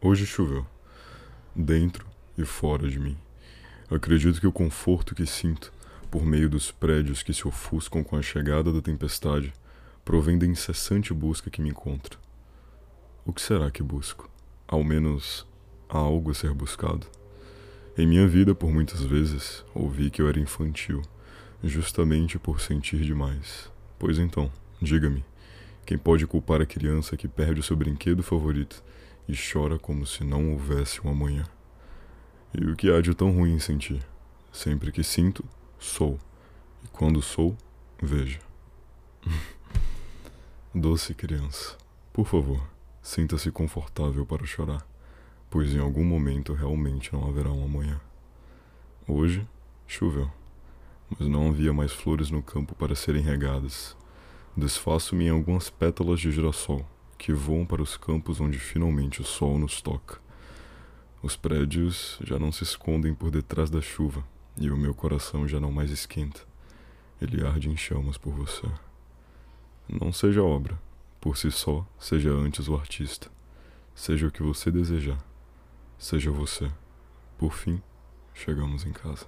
[0.00, 0.64] Hoje choveu,
[1.56, 2.06] dentro
[2.36, 3.18] e fora de mim.
[3.90, 5.72] Acredito que o conforto que sinto,
[6.08, 9.52] por meio dos prédios que se ofuscam com a chegada da tempestade,
[10.04, 12.16] provém da incessante busca que me encontra.
[13.26, 14.30] O que será que busco?
[14.68, 15.44] Ao menos
[15.88, 17.04] há algo a ser buscado.
[17.96, 21.02] Em minha vida, por muitas vezes, ouvi que eu era infantil,
[21.64, 23.68] justamente por sentir demais.
[23.98, 24.48] Pois então,
[24.80, 25.24] diga-me,
[25.84, 28.80] quem pode culpar a criança que perde o seu brinquedo favorito
[29.28, 31.44] e chora como se não houvesse um amanhã?
[32.54, 34.02] E o que há de tão ruim em sentir?
[34.50, 35.44] Sempre que sinto,
[35.78, 36.18] sou.
[36.82, 37.54] E quando sou,
[38.02, 38.40] vejo.
[40.74, 41.76] Doce criança,
[42.12, 42.62] por favor,
[43.02, 44.86] sinta-se confortável para chorar,
[45.50, 48.00] pois em algum momento realmente não haverá um amanhã.
[49.06, 49.46] Hoje,
[49.86, 50.30] choveu,
[51.10, 53.96] mas não havia mais flores no campo para serem regadas.
[54.56, 56.84] Desfaço-me em algumas pétalas de girassol
[57.18, 60.20] que voam para os campos onde finalmente o sol nos toca.
[61.20, 64.24] Os prédios já não se escondem por detrás da chuva
[64.56, 66.40] e o meu coração já não mais esquenta.
[67.20, 68.66] Ele arde em chamas por você.
[69.88, 70.80] Não seja obra,
[71.20, 73.28] por si só, seja antes o artista.
[73.94, 75.18] Seja o que você desejar.
[75.98, 76.70] Seja você.
[77.36, 77.82] Por fim,
[78.32, 79.26] chegamos em casa.